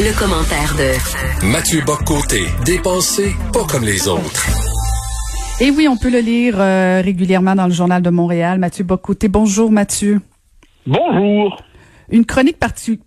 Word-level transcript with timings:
Le, 0.00 0.16
commentaire 0.16 0.76
de 0.76 1.46
Mathieu 1.50 1.80
Boccoté, 1.84 2.42
dépensé 2.64 3.34
pas 3.52 3.64
comme 3.64 3.82
les 3.82 4.06
autres. 4.06 4.46
Et 5.60 5.72
oui, 5.72 5.88
on 5.88 5.96
peut 5.96 6.10
le 6.10 6.20
lire 6.20 6.54
euh, 6.60 7.00
régulièrement 7.02 7.56
dans 7.56 7.66
le 7.66 7.72
Journal 7.72 8.00
de 8.00 8.10
Montréal. 8.10 8.60
Mathieu 8.60 8.84
Boccoté. 8.84 9.26
Bonjour, 9.26 9.72
Mathieu. 9.72 10.20
Bonjour. 10.86 11.60
Une 12.10 12.24
chronique 12.24 12.58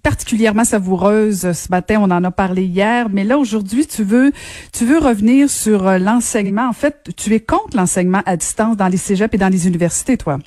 particulièrement 0.03 0.65
savoureuse 0.65 1.53
ce 1.53 1.71
matin, 1.71 1.99
on 2.01 2.11
en 2.11 2.23
a 2.25 2.31
parlé 2.31 2.63
hier, 2.65 3.07
mais 3.09 3.23
là 3.23 3.37
aujourd'hui, 3.37 3.87
tu 3.87 4.03
veux 4.03 4.33
tu 4.73 4.85
veux 4.85 4.99
revenir 4.99 5.49
sur 5.49 5.87
euh, 5.87 5.97
l'enseignement. 5.97 6.67
En 6.67 6.73
fait, 6.73 7.09
tu 7.15 7.33
es 7.33 7.39
contre 7.39 7.77
l'enseignement 7.77 8.21
à 8.25 8.35
distance 8.35 8.75
dans 8.75 8.89
les 8.89 8.97
cégeps 8.97 9.33
et 9.33 9.37
dans 9.37 9.49
les 9.49 9.65
universités, 9.65 10.17
toi. 10.17 10.39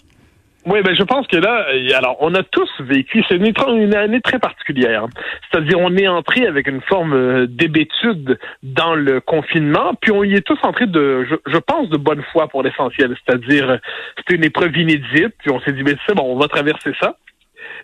Oui, 0.67 0.81
ben 0.83 0.95
je 0.95 1.03
pense 1.03 1.27
que 1.27 1.37
là, 1.37 1.67
euh, 1.69 1.89
alors 1.95 2.17
on 2.21 2.35
a 2.35 2.43
tous 2.43 2.71
vécu, 2.81 3.23
c'est 3.29 3.37
une, 3.37 3.95
année 3.95 4.21
très 4.23 4.39
particulière. 4.39 5.07
C'est-à-dire 5.51 5.79
on 5.79 5.95
est 5.97 6.09
entré 6.09 6.47
avec 6.47 6.67
une 6.69 6.81
forme 6.81 7.13
euh, 7.13 7.47
d'hébétude 7.47 8.39
dans 8.63 8.95
le 8.95 9.21
confinement, 9.21 9.93
puis 10.01 10.11
on 10.11 10.25
y 10.25 10.35
est 10.35 10.41
tous 10.41 10.59
entrés 10.63 10.87
de, 10.87 11.27
je, 11.47 11.59
pense, 11.59 11.91
de 11.91 11.99
bonne 11.99 12.23
foi 12.33 12.49
pour 12.49 12.63
l'essentiel. 12.63 13.15
C'est-à-dire 13.25 13.79
c'était 14.17 14.37
une 14.37 14.45
épreuve 14.45 14.75
inédite, 14.77 15.35
puis 15.39 15.51
on 15.51 15.61
s'est 15.61 15.73
dit, 15.73 15.83
mais 15.83 15.97
c'est 16.07 16.15
bon, 16.15 16.35
on 16.35 16.39
va 16.39 16.49
traverser 16.49 16.93
ça 16.99 17.17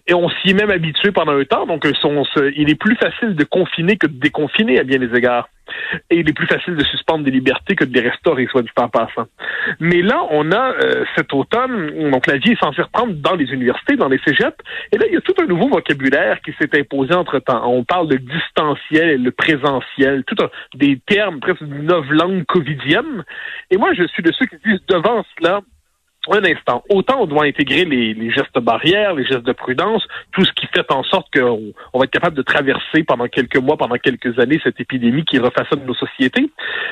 et 0.06 0.15
on 0.15 0.29
s'y 0.29 0.51
est 0.51 0.55
même 0.55 0.70
habitué 0.70 1.12
pendant 1.12 1.33
un 1.33 1.45
temps. 1.45 1.67
Donc, 1.67 1.84
il 1.84 2.70
est 2.70 2.75
plus 2.75 2.97
facile 2.97 3.34
de 3.34 3.45
confiner 3.45 3.97
que 3.97 4.06
de 4.06 4.19
déconfiner 4.19 4.79
à 4.79 4.84
bien 4.84 4.98
des 4.98 5.15
égards. 5.17 5.48
Et 6.11 6.19
il 6.19 6.29
est 6.29 6.33
plus 6.33 6.47
facile 6.47 6.75
de 6.75 6.84
suspendre 6.84 7.25
des 7.25 7.31
libertés 7.31 7.77
que 7.77 7.84
de 7.84 7.95
les 7.95 8.09
restaurer, 8.09 8.47
soit 8.51 8.62
du 8.62 8.73
temps 8.73 8.89
passant. 8.89 9.27
Mais 9.78 10.03
là, 10.03 10.23
on 10.31 10.51
a 10.53 10.73
euh, 10.73 11.05
cet 11.17 11.33
automne, 11.33 12.11
donc 12.11 12.27
la 12.27 12.39
vie 12.39 12.53
est 12.53 12.61
censée 12.61 12.83
reprendre 12.83 13.15
dans 13.15 13.37
les 13.37 13.47
universités, 13.53 13.97
dans 13.97 14.09
les 14.09 14.19
cégeps, 14.27 14.56
et 14.93 14.98
là, 14.98 15.06
il 15.06 15.15
y 15.15 15.17
a 15.17 15.21
tout 15.21 15.34
un 15.41 15.47
nouveau 15.47 15.69
vocabulaire 15.69 16.41
qui 16.41 16.53
s'est 16.61 16.78
imposé 16.78 17.15
entre-temps. 17.15 17.62
On 17.67 17.84
parle 17.84 18.09
de 18.09 18.17
distanciel 18.17 19.11
et 19.11 19.19
le 19.19 19.31
présentiel, 19.31 20.25
tout 20.25 20.37
un, 20.43 20.51
des 20.75 21.01
termes 21.06 21.41
presque 21.41 21.62
d'une 21.62 21.87
langue 21.87 22.45
covidienne. 22.47 23.25
Et 23.71 23.77
moi, 23.77 23.93
je 23.95 24.05
suis 24.09 24.23
de 24.23 24.33
ceux 24.33 24.47
qui 24.47 24.56
disent 24.65 24.84
devant 24.89 25.25
cela, 25.39 25.61
un 26.29 26.45
instant. 26.45 26.83
Autant 26.89 27.23
on 27.23 27.27
doit 27.27 27.45
intégrer 27.45 27.85
les, 27.85 28.31
gestes 28.31 28.59
barrières, 28.59 29.15
les 29.15 29.25
gestes 29.25 29.47
de 29.47 29.53
prudence, 29.53 30.07
tout 30.33 30.45
ce 30.45 30.53
qui 30.53 30.67
fait 30.67 30.91
en 30.93 31.03
sorte 31.03 31.27
qu'on 31.33 31.73
on 31.93 31.99
va 31.99 32.05
être 32.05 32.11
capable 32.11 32.37
de 32.37 32.43
traverser 32.43 33.03
pendant 33.05 33.27
quelques 33.27 33.57
mois, 33.57 33.77
pendant 33.77 33.97
quelques 33.97 34.39
années 34.39 34.61
cette 34.62 34.81
épidémie 34.81 35.25
qui 35.25 35.39
refaçonne 35.39 35.85
nos 35.87 35.95
sociétés. 35.95 36.51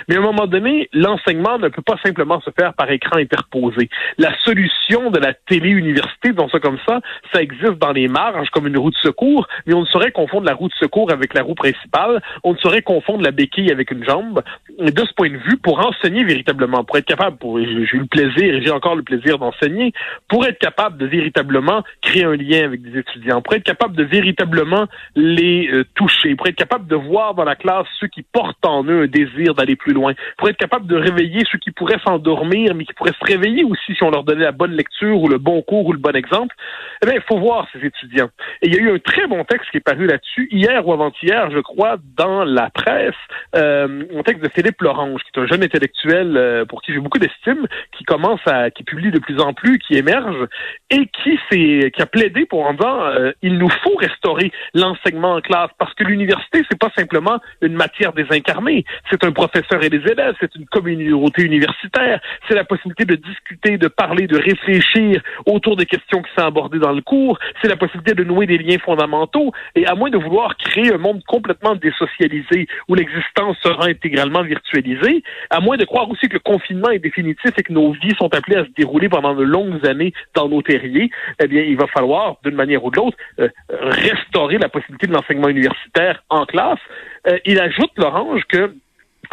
Mais 0.08 0.16
à 0.16 0.18
un 0.18 0.22
moment 0.22 0.46
donné, 0.46 0.88
l'enseignement 0.92 1.58
ne 1.58 1.68
peut 1.68 1.82
pas 1.82 1.98
simplement 2.04 2.40
se 2.40 2.50
faire 2.58 2.74
par 2.74 2.90
écran 2.90 3.18
interposé. 3.18 3.88
La 4.16 4.32
solution 4.44 5.10
de 5.10 5.18
la 5.18 5.34
télé-université, 5.34 6.32
dans 6.32 6.48
ça 6.48 6.60
comme 6.60 6.78
ça, 6.86 7.00
ça 7.32 7.42
existe 7.42 7.78
dans 7.78 7.92
les 7.92 8.08
marges 8.08 8.50
comme 8.50 8.66
une 8.66 8.78
roue 8.78 8.90
de 8.90 8.96
secours, 8.96 9.46
mais 9.66 9.74
on 9.74 9.82
ne 9.82 9.86
saurait 9.86 10.12
confondre 10.12 10.46
la 10.46 10.54
roue 10.54 10.68
de 10.68 10.74
secours 10.74 11.12
avec 11.12 11.34
la 11.34 11.42
roue 11.42 11.54
principale. 11.54 12.22
On 12.44 12.52
ne 12.52 12.58
saurait 12.58 12.82
confondre 12.82 13.22
la 13.22 13.30
béquille 13.30 13.70
avec 13.70 13.90
une 13.90 14.04
jambe. 14.04 14.42
De 14.78 15.04
ce 15.04 15.12
point 15.14 15.30
de 15.30 15.36
vue, 15.36 15.56
pour 15.56 15.78
enseigner 15.84 16.24
véritablement, 16.24 16.84
pour 16.84 16.96
être 16.96 17.06
capable, 17.06 17.36
pour, 17.36 17.58
j'ai 17.58 17.66
eu 17.66 17.98
le 17.98 18.06
plaisir 18.06 18.28
j'ai 18.38 18.70
encore 18.70 18.96
le 18.96 19.02
plaisir 19.02 19.17
d'enseigner, 19.18 19.92
pour 20.28 20.46
être 20.46 20.58
capable 20.58 20.98
de 20.98 21.06
véritablement 21.06 21.82
créer 22.02 22.24
un 22.24 22.36
lien 22.36 22.64
avec 22.64 22.82
des 22.82 22.98
étudiants, 22.98 23.42
pour 23.42 23.54
être 23.54 23.64
capable 23.64 23.96
de 23.96 24.04
véritablement 24.04 24.86
les 25.14 25.68
euh, 25.72 25.84
toucher, 25.94 26.34
pour 26.34 26.46
être 26.46 26.56
capable 26.56 26.86
de 26.86 26.96
voir 26.96 27.34
dans 27.34 27.44
la 27.44 27.56
classe 27.56 27.86
ceux 28.00 28.08
qui 28.08 28.22
portent 28.22 28.64
en 28.64 28.84
eux 28.84 29.02
un 29.02 29.06
désir 29.06 29.54
d'aller 29.54 29.76
plus 29.76 29.92
loin, 29.92 30.14
pour 30.36 30.48
être 30.48 30.56
capable 30.56 30.86
de 30.86 30.96
réveiller 30.96 31.42
ceux 31.50 31.58
qui 31.58 31.70
pourraient 31.70 32.00
s'endormir, 32.06 32.74
mais 32.74 32.84
qui 32.84 32.94
pourraient 32.94 33.12
se 33.18 33.24
réveiller 33.24 33.64
aussi 33.64 33.94
si 33.94 34.02
on 34.02 34.10
leur 34.10 34.24
donnait 34.24 34.44
la 34.44 34.52
bonne 34.52 34.72
lecture 34.72 35.20
ou 35.20 35.28
le 35.28 35.38
bon 35.38 35.62
cours 35.62 35.86
ou 35.86 35.92
le 35.92 35.98
bon 35.98 36.14
exemple, 36.14 36.54
eh 37.02 37.06
bien, 37.06 37.16
il 37.16 37.22
faut 37.22 37.38
voir 37.38 37.66
ces 37.72 37.84
étudiants. 37.84 38.30
Et 38.62 38.68
il 38.68 38.74
y 38.74 38.78
a 38.78 38.80
eu 38.80 38.94
un 38.94 38.98
très 38.98 39.26
bon 39.26 39.44
texte 39.44 39.70
qui 39.70 39.78
est 39.78 39.80
paru 39.80 40.06
là-dessus, 40.06 40.48
hier 40.50 40.86
ou 40.86 40.92
avant-hier, 40.92 41.50
je 41.50 41.60
crois, 41.60 41.96
dans 42.16 42.44
la 42.44 42.70
presse, 42.70 43.14
euh, 43.56 44.04
un 44.14 44.22
texte 44.22 44.42
de 44.42 44.48
Philippe 44.48 44.80
Lorange, 44.80 45.20
qui 45.22 45.38
est 45.38 45.42
un 45.42 45.46
jeune 45.46 45.62
intellectuel 45.62 46.36
euh, 46.36 46.64
pour 46.64 46.82
qui 46.82 46.92
j'ai 46.92 47.00
beaucoup 47.00 47.18
d'estime, 47.18 47.66
qui 47.96 48.04
commence 48.04 48.40
à, 48.46 48.70
qui 48.70 48.84
publie 48.84 49.07
de 49.10 49.18
plus 49.18 49.40
en 49.40 49.52
plus, 49.52 49.78
qui 49.78 49.96
émerge, 49.96 50.46
et 50.90 51.06
qui 51.06 51.38
s'est, 51.50 51.90
qui 51.94 52.02
a 52.02 52.06
plaidé 52.06 52.46
pour 52.46 52.66
en 52.66 52.72
disant, 52.72 53.02
euh, 53.04 53.32
il 53.42 53.58
nous 53.58 53.68
faut 53.82 53.96
restaurer 53.96 54.52
l'enseignement 54.74 55.34
en 55.34 55.40
classe, 55.40 55.70
parce 55.78 55.94
que 55.94 56.04
l'université, 56.04 56.62
c'est 56.70 56.78
pas 56.78 56.90
simplement 56.96 57.40
une 57.62 57.74
matière 57.74 58.12
désincarnée, 58.12 58.84
c'est 59.10 59.24
un 59.24 59.32
professeur 59.32 59.82
et 59.82 59.90
des 59.90 60.02
élèves, 60.10 60.34
c'est 60.40 60.54
une 60.54 60.66
communauté 60.66 61.42
universitaire, 61.42 62.20
c'est 62.48 62.54
la 62.54 62.64
possibilité 62.64 63.04
de 63.04 63.16
discuter, 63.16 63.78
de 63.78 63.88
parler, 63.88 64.26
de 64.26 64.38
réfléchir 64.38 65.22
autour 65.46 65.76
des 65.76 65.86
questions 65.86 66.22
qui 66.22 66.30
sont 66.36 66.46
abordées 66.46 66.78
dans 66.78 66.92
le 66.92 67.02
cours, 67.02 67.38
c'est 67.60 67.68
la 67.68 67.76
possibilité 67.76 68.14
de 68.14 68.24
nouer 68.24 68.46
des 68.46 68.58
liens 68.58 68.78
fondamentaux, 68.78 69.52
et 69.74 69.86
à 69.86 69.94
moins 69.94 70.10
de 70.10 70.18
vouloir 70.18 70.56
créer 70.56 70.92
un 70.92 70.98
monde 70.98 71.22
complètement 71.26 71.74
désocialisé 71.74 72.66
où 72.88 72.94
l'existence 72.94 73.56
sera 73.62 73.86
intégralement 73.86 74.42
virtualisée, 74.42 75.22
à 75.50 75.60
moins 75.60 75.76
de 75.76 75.84
croire 75.84 76.08
aussi 76.10 76.28
que 76.28 76.34
le 76.34 76.40
confinement 76.40 76.90
est 76.90 76.98
définitif 76.98 77.52
et 77.56 77.62
que 77.62 77.72
nos 77.72 77.92
vies 77.92 78.14
sont 78.18 78.32
appelées 78.34 78.56
à 78.56 78.64
se 78.64 78.70
dérouler 78.76 78.97
pendant 79.08 79.34
de 79.34 79.44
longues 79.44 79.86
années 79.86 80.12
dans 80.34 80.48
nos 80.48 80.62
terriers, 80.62 81.10
eh 81.40 81.46
bien, 81.46 81.62
il 81.62 81.76
va 81.76 81.86
falloir, 81.86 82.36
d'une 82.42 82.54
manière 82.54 82.84
ou 82.84 82.90
de 82.90 82.96
l'autre, 82.96 83.16
euh, 83.38 83.48
restaurer 83.70 84.58
la 84.58 84.68
possibilité 84.68 85.06
de 85.06 85.12
l'enseignement 85.12 85.48
universitaire 85.48 86.24
en 86.30 86.46
classe. 86.46 86.80
Euh, 87.28 87.38
il 87.44 87.60
ajoute, 87.60 87.92
Lorange, 87.96 88.42
que 88.48 88.74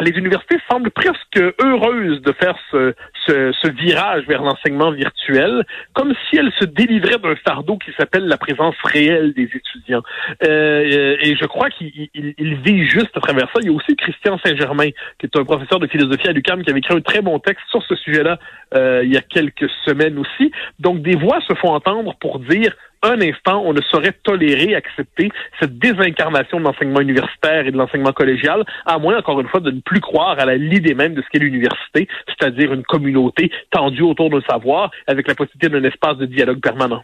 les 0.00 0.10
universités 0.10 0.56
semblent 0.70 0.90
presque 0.90 1.40
heureuses 1.62 2.20
de 2.22 2.32
faire 2.32 2.56
ce, 2.70 2.94
ce, 3.26 3.70
virage 3.70 4.24
vers 4.26 4.42
l'enseignement 4.42 4.90
virtuel, 4.92 5.64
comme 5.92 6.14
si 6.28 6.36
elles 6.36 6.52
se 6.58 6.64
délivraient 6.64 7.18
d'un 7.18 7.34
fardeau 7.36 7.76
qui 7.78 7.92
s'appelle 7.98 8.26
la 8.26 8.38
présence 8.38 8.74
réelle 8.84 9.32
des 9.34 9.50
étudiants. 9.54 10.02
Euh, 10.46 11.16
et 11.20 11.36
je 11.36 11.44
crois 11.46 11.70
qu'il 11.70 12.08
vit 12.14 12.86
juste 12.86 13.16
à 13.16 13.20
travers 13.20 13.46
ça. 13.52 13.60
Il 13.60 13.66
y 13.66 13.68
a 13.68 13.72
aussi 13.72 13.96
Christian 13.96 14.38
Saint-Germain, 14.44 14.90
qui 15.18 15.26
est 15.26 15.36
un 15.36 15.44
professeur 15.44 15.78
de 15.78 15.86
philosophie 15.86 16.28
à 16.28 16.32
l'UQAM, 16.32 16.62
qui 16.62 16.70
avait 16.70 16.78
écrit 16.78 16.96
un 16.96 17.00
très 17.00 17.20
bon 17.20 17.38
texte 17.38 17.64
sur 17.70 17.82
ce 17.82 17.96
sujet-là 17.96 18.38
euh, 18.74 19.02
il 19.04 19.12
y 19.12 19.16
a 19.16 19.22
quelques 19.22 19.70
semaines 19.84 20.18
aussi. 20.18 20.50
Donc 20.78 21.02
des 21.02 21.16
voix 21.16 21.40
se 21.46 21.54
font 21.54 21.72
entendre 21.72 22.14
pour 22.20 22.38
dire 22.40 22.74
un 23.02 23.20
instant, 23.20 23.62
on 23.64 23.72
ne 23.72 23.80
saurait 23.80 24.14
tolérer, 24.22 24.74
accepter 24.74 25.30
cette 25.60 25.78
désincarnation 25.78 26.58
de 26.58 26.64
l'enseignement 26.64 27.00
universitaire 27.00 27.66
et 27.66 27.70
de 27.70 27.76
l'enseignement 27.76 28.12
collégial, 28.12 28.64
à 28.84 28.98
moins, 28.98 29.18
encore 29.18 29.40
une 29.40 29.48
fois, 29.48 29.60
de 29.60 29.70
ne 29.70 29.80
plus 29.80 30.00
croire 30.00 30.38
à 30.38 30.44
la 30.44 30.56
l'idée 30.56 30.94
même 30.94 31.14
de 31.14 31.22
ce 31.22 31.26
qu'est 31.30 31.38
l'université, 31.38 32.08
c'est-à-dire 32.26 32.72
une 32.72 32.84
communauté 32.84 33.50
tendue 33.70 34.02
autour 34.02 34.30
d'un 34.30 34.42
savoir 34.42 34.90
avec 35.06 35.28
la 35.28 35.34
possibilité 35.34 35.68
d'un 35.68 35.84
espace 35.84 36.16
de 36.16 36.26
dialogue 36.26 36.60
permanent. 36.60 37.02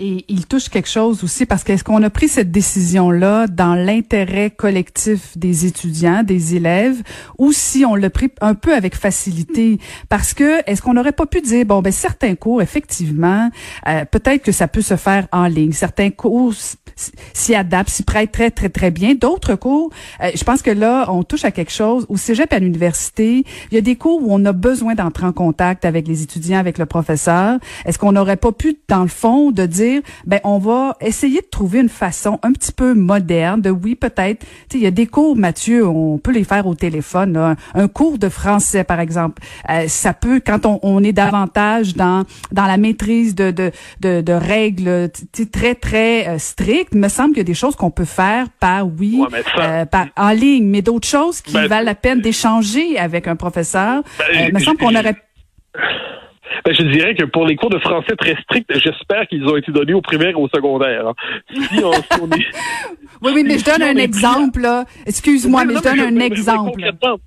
Et 0.00 0.24
il 0.28 0.46
touche 0.46 0.68
quelque 0.68 0.88
chose 0.88 1.24
aussi 1.24 1.44
parce 1.44 1.64
qu'est-ce 1.64 1.82
qu'on 1.82 2.02
a 2.04 2.10
pris 2.10 2.28
cette 2.28 2.52
décision-là 2.52 3.48
dans 3.48 3.74
l'intérêt 3.74 4.48
collectif 4.50 5.36
des 5.36 5.66
étudiants, 5.66 6.22
des 6.22 6.54
élèves, 6.54 7.02
ou 7.36 7.52
si 7.52 7.84
on 7.84 7.96
l'a 7.96 8.08
pris 8.08 8.30
un 8.40 8.54
peu 8.54 8.72
avec 8.74 8.94
facilité? 8.94 9.80
Parce 10.08 10.34
que 10.34 10.62
est-ce 10.70 10.82
qu'on 10.82 10.94
n'aurait 10.94 11.10
pas 11.10 11.26
pu 11.26 11.40
dire, 11.40 11.66
bon, 11.66 11.82
ben 11.82 11.92
certains 11.92 12.36
cours, 12.36 12.62
effectivement, 12.62 13.50
euh, 13.88 14.04
peut-être 14.04 14.44
que 14.44 14.52
ça 14.52 14.68
peut 14.68 14.82
se 14.82 14.94
faire 14.94 15.26
en 15.32 15.48
ligne. 15.48 15.72
Certains 15.72 16.10
cours 16.10 16.54
s'y 17.34 17.56
adaptent, 17.56 17.90
s'y 17.90 18.04
prêtent 18.04 18.30
très, 18.30 18.52
très, 18.52 18.68
très 18.68 18.92
bien. 18.92 19.16
D'autres 19.16 19.56
cours, 19.56 19.90
euh, 20.22 20.30
je 20.32 20.44
pense 20.44 20.62
que 20.62 20.70
là, 20.70 21.06
on 21.08 21.24
touche 21.24 21.44
à 21.44 21.50
quelque 21.50 21.72
chose. 21.72 22.06
Au 22.08 22.16
cégep 22.16 22.52
à 22.52 22.60
l'université, 22.60 23.44
il 23.72 23.74
y 23.74 23.78
a 23.78 23.80
des 23.80 23.96
cours 23.96 24.22
où 24.22 24.28
on 24.30 24.44
a 24.44 24.52
besoin 24.52 24.94
d'entrer 24.94 25.26
en 25.26 25.32
contact 25.32 25.84
avec 25.84 26.06
les 26.06 26.22
étudiants, 26.22 26.58
avec 26.58 26.78
le 26.78 26.86
professeur. 26.86 27.58
Est-ce 27.84 27.98
qu'on 27.98 28.12
n'aurait 28.12 28.36
pas 28.36 28.52
pu, 28.52 28.78
dans 28.86 29.02
le 29.02 29.08
fond, 29.08 29.50
de 29.50 29.66
dire 29.66 29.87
ben 30.26 30.40
on 30.44 30.58
va 30.58 30.96
essayer 31.00 31.40
de 31.40 31.46
trouver 31.46 31.80
une 31.80 31.88
façon 31.88 32.38
un 32.42 32.52
petit 32.52 32.72
peu 32.72 32.94
moderne 32.94 33.60
de 33.60 33.70
oui 33.70 33.94
peut-être, 33.94 34.44
il 34.72 34.80
y 34.80 34.86
a 34.86 34.90
des 34.90 35.06
cours 35.06 35.36
Mathieu, 35.36 35.86
on 35.86 36.18
peut 36.18 36.32
les 36.32 36.44
faire 36.44 36.66
au 36.66 36.74
téléphone, 36.74 37.56
un 37.74 37.88
cours 37.88 38.18
de 38.18 38.28
français 38.28 38.84
par 38.84 39.00
exemple, 39.00 39.42
euh, 39.70 39.84
ça 39.88 40.12
peut 40.12 40.40
quand 40.44 40.66
on, 40.82 41.02
est 41.02 41.12
davantage 41.12 41.94
dans 41.94 42.24
dans 42.52 42.66
la 42.66 42.76
maîtrise 42.76 43.34
de 43.34 43.50
de 43.50 43.70
de, 44.00 44.20
de 44.20 44.32
règles 44.32 45.10
très 45.52 45.74
très 45.74 46.28
euh, 46.28 46.38
strictes, 46.38 46.90
il 46.92 47.00
me 47.00 47.08
semble 47.08 47.30
qu'il 47.30 47.38
y 47.38 47.40
a 47.40 47.44
des 47.44 47.54
choses 47.54 47.76
qu'on 47.76 47.90
peut 47.90 48.04
faire 48.04 48.46
par 48.60 48.86
oui 48.86 49.22
euh, 49.58 49.84
par 49.84 50.06
en 50.16 50.30
ligne, 50.30 50.66
mais 50.66 50.82
d'autres 50.82 51.08
choses 51.08 51.40
qui 51.40 51.54
ben, 51.54 51.66
valent 51.66 51.84
la 51.84 51.94
peine 51.94 52.20
d'échanger 52.20 52.98
avec 52.98 53.28
un 53.28 53.36
professeur. 53.36 54.02
Ben, 54.18 54.52
me 54.52 54.58
semble 54.60 54.78
qu'on 54.78 54.94
aurait 54.94 55.16
ben, 56.64 56.74
je 56.74 56.82
dirais 56.82 57.14
que 57.14 57.24
pour 57.24 57.46
les 57.46 57.56
cours 57.56 57.70
de 57.70 57.78
français 57.78 58.16
très 58.16 58.36
stricts, 58.42 58.70
j'espère 58.74 59.26
qu'ils 59.28 59.44
ont 59.46 59.56
été 59.56 59.72
donnés 59.72 59.94
au 59.94 60.02
primaire 60.02 60.30
et 60.30 60.34
au 60.34 60.48
secondaire. 60.48 61.08
Hein. 61.08 61.14
Si 61.50 61.84
on, 61.84 61.90
Oui, 63.22 63.32
oui, 63.34 63.44
mais 63.44 63.58
je 63.58 63.64
donne 63.64 63.82
un 63.82 63.96
exemple, 63.96 64.60
là. 64.60 64.84
Excuse-moi, 65.06 65.64
mais 65.64 65.74
je 65.74 65.82
donne 65.82 66.00
un 66.00 66.20
exemple. 66.20 66.80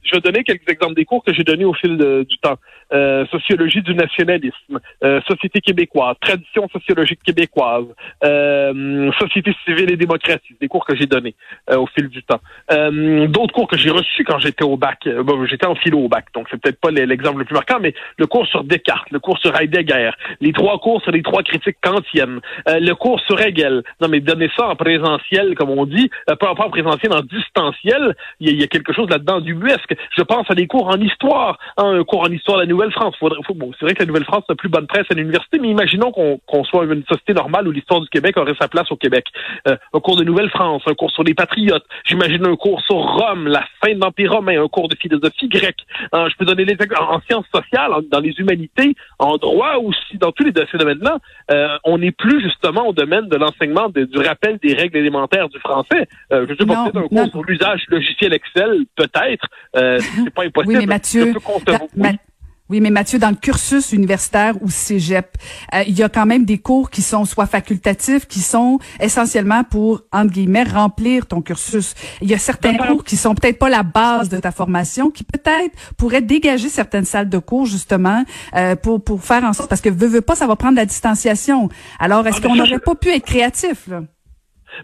Je 0.03 0.15
vais 0.15 0.21
donner 0.21 0.43
quelques 0.43 0.69
exemples 0.69 0.95
des 0.95 1.05
cours 1.05 1.23
que 1.23 1.33
j'ai 1.33 1.43
donnés 1.43 1.65
au 1.65 1.73
fil 1.73 1.97
du 1.97 2.37
temps. 2.37 2.57
Euh, 2.93 3.25
sociologie 3.27 3.81
du 3.81 3.95
nationalisme, 3.95 4.79
euh, 5.03 5.21
société 5.25 5.61
québécoise, 5.61 6.15
tradition 6.19 6.67
sociologique 6.67 7.23
québécoise, 7.23 7.85
euh, 8.25 9.09
société 9.13 9.55
civile 9.65 9.93
et 9.93 9.95
démocratie, 9.95 10.57
des 10.59 10.67
cours 10.67 10.85
que 10.85 10.93
j'ai 10.97 11.05
donnés 11.05 11.35
au 11.69 11.87
fil 11.87 12.09
du 12.09 12.21
temps. 12.23 12.41
D'autres 12.69 13.53
cours 13.53 13.67
que 13.67 13.77
j'ai 13.77 13.91
reçus 13.91 14.25
quand 14.25 14.39
j'étais 14.39 14.65
au 14.65 14.75
bac, 14.75 15.07
bon, 15.23 15.45
j'étais 15.45 15.67
en 15.67 15.75
philo 15.75 15.99
au 15.99 16.09
bac, 16.09 16.25
donc 16.33 16.47
c'est 16.51 16.59
peut-être 16.59 16.81
pas 16.81 16.91
l'exemple 16.91 17.39
le 17.39 17.45
plus 17.45 17.53
marquant, 17.53 17.77
mais 17.79 17.93
le 18.17 18.27
cours 18.27 18.45
sur 18.47 18.63
Descartes, 18.63 19.09
le 19.11 19.19
cours 19.19 19.37
sur 19.37 19.55
Heidegger, 19.57 20.11
les 20.41 20.51
trois 20.51 20.79
cours 20.79 21.01
sur 21.01 21.11
les 21.11 21.21
trois 21.21 21.43
critiques 21.43 21.77
kantiennes, 21.81 22.41
le 22.67 22.93
cours 22.93 23.21
sur 23.21 23.39
Hegel. 23.39 23.83
Non, 24.01 24.09
mais 24.09 24.19
donner 24.19 24.49
ça 24.57 24.67
en 24.67 24.75
présentiel, 24.75 25.55
comme 25.55 25.69
on 25.69 25.85
dit, 25.85 26.09
pas, 26.27 26.51
en 26.51 26.69
présentiel, 26.69 27.13
en 27.13 27.21
distanciel, 27.21 28.15
il 28.39 28.59
y, 28.59 28.63
a 28.63 28.67
quelque 28.67 28.93
chose 28.93 29.09
là-dedans 29.09 29.39
du 29.39 29.53
buesque. 29.53 29.95
Je 30.17 30.23
pense 30.23 30.49
à 30.49 30.55
des 30.55 30.67
cours 30.67 30.87
en 30.87 30.99
histoire, 30.99 31.57
hein, 31.77 31.99
un 31.99 32.03
cours 32.03 32.23
en 32.23 32.31
histoire 32.31 32.57
de 32.57 32.63
la 32.63 32.67
nouvelle 32.67 32.80
france 32.89 33.15
bon, 33.19 33.71
c'est 33.77 33.85
vrai 33.85 33.93
que 33.93 33.99
la 33.99 34.07
Nouvelle-France 34.07 34.43
n'a 34.49 34.55
plus 34.55 34.69
bonne 34.69 34.87
presse 34.87 35.05
à 35.11 35.13
l'université, 35.13 35.59
mais 35.59 35.69
imaginons 35.69 36.11
qu'on 36.11 36.63
soit 36.63 36.85
une 36.85 37.03
société 37.03 37.33
normale 37.33 37.67
où 37.67 37.71
l'histoire 37.71 38.01
du 38.01 38.09
Québec 38.09 38.37
aurait 38.37 38.55
sa 38.59 38.67
place 38.67 38.91
au 38.91 38.95
Québec. 38.95 39.25
Euh, 39.67 39.75
un 39.93 39.99
cours 39.99 40.15
de 40.15 40.23
Nouvelle-France, 40.23 40.81
un 40.87 40.93
cours 40.95 41.11
sur 41.11 41.23
les 41.23 41.33
patriotes, 41.33 41.85
j'imagine 42.05 42.47
un 42.47 42.55
cours 42.55 42.81
sur 42.81 42.95
Rome, 42.95 43.47
la 43.47 43.63
fin 43.83 43.93
de 43.93 43.99
l'Empire 43.99 44.31
romain, 44.31 44.63
un 44.63 44.67
cours 44.67 44.87
de 44.87 44.95
philosophie 44.95 45.47
grecque. 45.47 45.85
Hein, 46.13 46.27
je 46.29 46.35
peux 46.37 46.45
donner 46.45 46.65
les 46.65 46.77
en, 46.97 47.15
en 47.15 47.21
sciences 47.21 47.45
sociales, 47.53 47.91
dans 48.11 48.19
les 48.19 48.33
humanités, 48.39 48.95
en 49.19 49.37
droit 49.37 49.75
aussi, 49.75 50.17
dans 50.17 50.31
tous 50.31 50.43
les 50.43 50.51
ces 50.71 50.77
domaines-là, 50.77 51.17
euh, 51.51 51.77
on 51.83 51.97
n'est 51.97 52.11
plus 52.11 52.41
justement 52.41 52.87
au 52.87 52.93
domaine 52.93 53.27
de 53.27 53.35
l'enseignement 53.35 53.89
du 53.89 54.17
rappel 54.17 54.57
des 54.63 54.73
règles 54.73 54.97
élémentaires 54.97 55.49
du 55.49 55.59
français. 55.59 56.07
Euh, 56.31 56.45
je 56.49 56.55
sais 56.55 56.65
pas, 56.65 56.83
peut-être 56.85 56.97
un 56.97 57.07
cours 57.07 57.29
sur 57.29 57.43
l'usage 57.43 57.83
logiciel 57.89 58.33
Excel, 58.33 58.85
peut-être. 58.95 59.45
Euh, 59.75 59.99
c'est 59.99 60.33
pas 60.33 60.43
impossible. 60.45 60.73
Oui, 60.73 60.79
mais 60.79 60.85
Mathieu, 60.85 61.33
oui, 62.71 62.79
mais 62.79 62.89
Mathieu, 62.89 63.19
dans 63.19 63.29
le 63.29 63.35
cursus 63.35 63.91
universitaire 63.91 64.53
ou 64.61 64.69
cégep, 64.69 65.27
euh, 65.75 65.83
il 65.85 65.99
y 65.99 66.03
a 66.03 66.07
quand 66.07 66.25
même 66.25 66.45
des 66.45 66.57
cours 66.57 66.89
qui 66.89 67.01
sont 67.01 67.25
soit 67.25 67.45
facultatifs, 67.45 68.27
qui 68.27 68.39
sont 68.39 68.79
essentiellement 69.01 69.65
pour, 69.65 70.03
entre 70.13 70.31
guillemets, 70.31 70.63
remplir 70.63 71.27
ton 71.27 71.41
cursus. 71.41 71.95
Il 72.21 72.29
y 72.29 72.33
a 72.33 72.37
certains 72.37 72.77
cours 72.77 73.03
qui 73.03 73.17
sont 73.17 73.35
peut-être 73.35 73.59
pas 73.59 73.69
la 73.69 73.83
base 73.83 74.29
de 74.29 74.37
ta 74.39 74.51
formation, 74.51 75.11
qui 75.11 75.25
peut-être 75.25 75.75
pourraient 75.97 76.21
dégager 76.21 76.69
certaines 76.69 77.03
salles 77.03 77.27
de 77.27 77.39
cours, 77.39 77.65
justement, 77.65 78.23
euh, 78.55 78.77
pour, 78.77 79.03
pour 79.03 79.21
faire 79.21 79.43
en 79.43 79.51
sorte, 79.51 79.67
parce 79.67 79.81
que 79.81 79.89
veux, 79.89 80.07
veux 80.07 80.21
pas, 80.21 80.35
ça 80.35 80.47
va 80.47 80.55
prendre 80.55 80.77
la 80.77 80.85
distanciation. 80.85 81.67
Alors, 81.99 82.25
est-ce 82.25 82.37
ah, 82.41 82.47
qu'on 82.47 82.55
n'aurait 82.55 82.79
pas 82.79 82.95
pu 82.95 83.09
être 83.09 83.25
créatif, 83.25 83.87
là? 83.87 84.01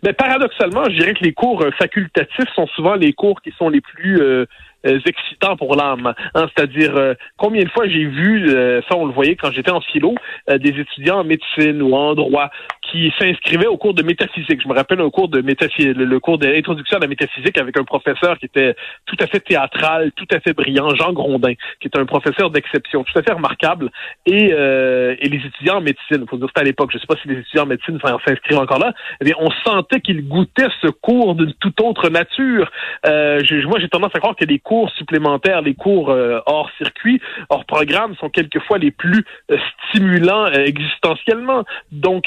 Mais 0.03 0.13
paradoxalement, 0.13 0.83
je 0.85 0.97
dirais 0.97 1.13
que 1.13 1.23
les 1.23 1.33
cours 1.33 1.61
euh, 1.63 1.71
facultatifs 1.71 2.49
sont 2.55 2.67
souvent 2.75 2.95
les 2.95 3.13
cours 3.13 3.41
qui 3.41 3.51
sont 3.57 3.69
les 3.69 3.81
plus 3.81 4.21
euh, 4.21 4.45
excitants 4.83 5.55
pour 5.57 5.75
l'âme. 5.75 6.13
Hein, 6.33 6.47
C'est-à-dire, 6.55 6.95
euh, 6.95 7.13
combien 7.37 7.63
de 7.63 7.69
fois 7.69 7.87
j'ai 7.87 8.05
vu, 8.05 8.49
euh, 8.49 8.81
ça 8.89 8.95
on 8.97 9.05
le 9.05 9.13
voyait 9.13 9.35
quand 9.35 9.51
j'étais 9.51 9.71
en 9.71 9.81
philo, 9.81 10.15
des 10.47 10.69
étudiants 10.69 11.19
en 11.19 11.23
médecine 11.23 11.81
ou 11.81 11.95
en 11.95 12.13
droit 12.15 12.49
qui 12.89 13.11
s'inscrivaient 13.19 13.67
au 13.67 13.77
cours 13.77 13.93
de 13.93 14.03
métaphysique. 14.03 14.61
Je 14.61 14.67
me 14.67 14.73
rappelle 14.73 15.01
un 15.01 15.09
cours 15.09 15.27
de 15.27 15.41
métaphysique, 15.41 15.97
le 15.97 16.19
cours 16.19 16.37
d'introduction 16.37 16.97
à 16.97 17.01
la 17.01 17.07
métaphysique 17.07 17.57
avec 17.57 17.77
un 17.77 17.83
professeur 17.83 18.37
qui 18.37 18.45
était 18.45 18.75
tout 19.05 19.17
à 19.19 19.27
fait 19.27 19.41
théâtral, 19.41 20.11
tout 20.15 20.27
à 20.31 20.39
fait 20.39 20.53
brillant, 20.53 20.95
Jean 20.95 21.11
Grondin, 21.11 21.53
qui 21.81 21.89
est 21.89 21.97
un 21.97 22.05
professeur 22.05 22.49
d'exception, 22.49 23.03
tout 23.03 23.19
à 23.19 23.23
fait 23.23 23.33
remarquable. 23.33 23.89
Et, 24.25 24.51
et 24.51 25.29
les 25.29 25.41
étudiants 25.45 25.77
en 25.77 25.81
médecine, 25.81 26.25
faut 26.29 26.37
dire 26.37 26.47
c'était 26.47 26.61
à 26.61 26.63
l'époque, 26.63 26.91
je 26.93 26.97
sais 26.97 27.07
pas 27.07 27.15
si 27.21 27.27
les 27.27 27.39
étudiants 27.39 27.63
en 27.63 27.67
médecine 27.67 27.99
s'inscrivent 28.25 28.59
encore 28.59 28.79
là, 28.79 28.93
eh 29.23 29.33
on 29.37 29.49
sentait 29.65 29.99
qu'ils 29.99 30.25
goûtaient 30.27 30.69
ce 30.81 30.87
cours 30.87 31.35
d'une 31.35 31.53
toute 31.59 31.81
autre 31.81 32.09
nature. 32.09 32.71
Je, 33.03 33.67
moi, 33.67 33.79
j'ai 33.79 33.89
tendance 33.89 34.15
à 34.15 34.19
croire 34.19 34.35
que 34.35 34.45
les 34.45 34.59
cours 34.67 34.91
supplémentaires, 34.97 35.61
les 35.61 35.75
cours 35.75 36.09
euh, 36.09 36.41
hors 36.45 36.69
circuit, 36.77 37.21
hors 37.47 37.63
programme 37.63 38.15
sont 38.15 38.29
quelquefois 38.29 38.77
les 38.77 38.91
plus 38.91 39.23
euh, 39.49 39.57
stimulants 39.87 40.47
euh, 40.47 40.65
existentiellement. 40.65 41.63
Donc, 41.93 42.25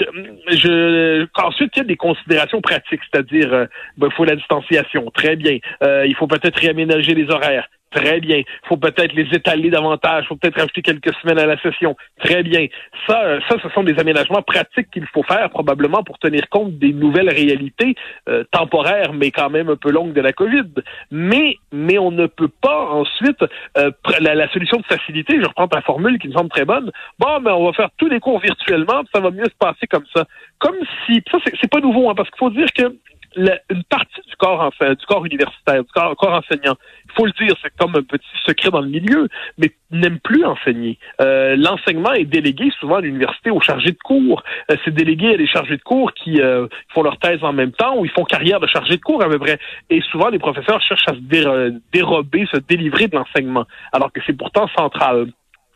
je 0.48 1.26
ensuite 1.36 1.72
il 1.76 1.80
y 1.80 1.82
a 1.82 1.84
des 1.84 1.96
considérations 1.96 2.62
pratiques, 2.62 3.02
c'est-à-dire 3.12 3.66
ben, 3.98 4.08
il 4.10 4.12
faut 4.12 4.24
la 4.24 4.36
distanciation, 4.36 5.10
très 5.10 5.36
bien. 5.36 5.58
il 5.82 6.14
faut 6.18 6.26
peut-être 6.26 6.56
réaménager 6.56 7.14
les 7.14 7.30
horaires. 7.30 7.68
Très 7.92 8.20
bien. 8.20 8.42
Faut 8.68 8.76
peut-être 8.76 9.12
les 9.14 9.26
étaler 9.34 9.68
davantage. 9.68 10.26
Faut 10.28 10.36
peut-être 10.36 10.56
rajouter 10.56 10.82
quelques 10.82 11.12
semaines 11.16 11.40
à 11.40 11.46
la 11.46 11.60
session. 11.60 11.96
Très 12.20 12.44
bien. 12.44 12.66
Ça, 13.08 13.20
euh, 13.24 13.40
ça, 13.48 13.56
ce 13.60 13.68
sont 13.70 13.82
des 13.82 13.98
aménagements 13.98 14.42
pratiques 14.42 14.90
qu'il 14.92 15.06
faut 15.06 15.24
faire 15.24 15.50
probablement 15.50 16.04
pour 16.04 16.18
tenir 16.18 16.48
compte 16.50 16.78
des 16.78 16.92
nouvelles 16.92 17.30
réalités 17.30 17.96
euh, 18.28 18.44
temporaires, 18.52 19.12
mais 19.12 19.32
quand 19.32 19.50
même 19.50 19.70
un 19.70 19.76
peu 19.76 19.90
longues 19.90 20.12
de 20.12 20.20
la 20.20 20.32
COVID. 20.32 20.70
Mais, 21.10 21.56
mais 21.72 21.98
on 21.98 22.12
ne 22.12 22.26
peut 22.26 22.50
pas 22.62 22.90
ensuite 22.90 23.42
euh, 23.76 23.90
la, 24.20 24.36
la, 24.36 24.48
solution 24.52 24.76
de 24.76 24.84
facilité. 24.84 25.40
Je 25.40 25.48
reprends 25.48 25.66
ta 25.66 25.82
formule 25.82 26.18
qui 26.20 26.28
me 26.28 26.34
semble 26.34 26.50
très 26.50 26.64
bonne. 26.64 26.92
Bon, 27.18 27.40
mais 27.40 27.50
on 27.50 27.66
va 27.66 27.72
faire 27.72 27.90
tous 27.96 28.08
les 28.08 28.20
cours 28.20 28.38
virtuellement, 28.38 29.02
ça 29.12 29.20
va 29.20 29.32
mieux 29.32 29.46
se 29.46 29.56
passer 29.58 29.88
comme 29.88 30.06
ça. 30.14 30.26
Comme 30.60 30.76
si 31.06 31.22
ça, 31.30 31.38
c'est 31.60 31.70
pas 31.70 31.80
nouveau, 31.80 32.08
hein, 32.08 32.14
parce 32.14 32.30
qu'il 32.30 32.38
faut 32.38 32.50
dire 32.50 32.72
que 32.72 32.94
une 33.36 33.84
partie 33.84 34.20
du 34.26 34.36
corps 34.36 34.70
du 34.80 35.06
corps 35.06 35.24
universitaire, 35.24 35.82
du 35.84 35.90
corps, 35.92 36.16
enseignant, 36.22 36.76
il 37.06 37.12
faut 37.14 37.26
le 37.26 37.32
dire, 37.32 37.54
c'est 37.62 37.72
comme 37.78 37.94
un 37.96 38.02
petit 38.02 38.26
secret 38.44 38.70
dans 38.70 38.80
le 38.80 38.88
milieu, 38.88 39.28
mais 39.58 39.72
n'aime 39.90 40.18
plus 40.20 40.44
enseigner. 40.44 40.98
Euh, 41.20 41.56
l'enseignement 41.56 42.12
est 42.12 42.24
délégué 42.24 42.70
souvent 42.78 42.96
à 42.96 43.00
l'université 43.00 43.50
aux 43.50 43.60
chargés 43.60 43.92
de 43.92 43.98
cours. 43.98 44.42
Euh, 44.70 44.76
c'est 44.84 44.94
délégué 44.94 45.34
à 45.34 45.36
des 45.36 45.46
chargés 45.46 45.76
de 45.76 45.82
cours 45.82 46.12
qui 46.14 46.40
euh, 46.40 46.66
font 46.94 47.02
leur 47.02 47.18
thèse 47.18 47.42
en 47.42 47.52
même 47.52 47.72
temps 47.72 47.96
ou 47.96 48.04
ils 48.04 48.10
font 48.10 48.24
carrière 48.24 48.60
de 48.60 48.66
chargés 48.66 48.96
de 48.96 49.02
cours 49.02 49.22
à 49.22 49.28
peu 49.28 49.38
près. 49.38 49.58
Et 49.90 50.00
souvent, 50.02 50.28
les 50.28 50.38
professeurs 50.38 50.80
cherchent 50.80 51.08
à 51.08 51.14
se 51.14 51.72
dérober, 51.92 52.46
se 52.52 52.58
délivrer 52.58 53.08
de 53.08 53.16
l'enseignement, 53.16 53.66
alors 53.92 54.12
que 54.12 54.20
c'est 54.26 54.36
pourtant 54.36 54.68
central. 54.76 55.32